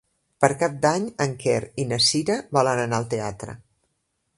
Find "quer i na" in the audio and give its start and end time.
1.45-2.03